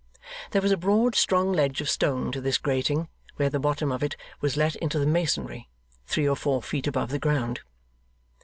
[0.49, 4.01] There was a broad strong ledge of stone to this grating where the bottom of
[4.01, 5.69] it was let into the masonry,
[6.07, 7.59] three or four feet above the ground.